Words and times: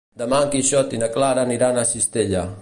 Demà 0.19 0.37
en 0.45 0.49
Quixot 0.55 0.95
i 0.95 1.01
na 1.03 1.11
Clara 1.17 1.45
aniran 1.51 1.79
a 1.79 1.85
Cistella. 1.93 2.45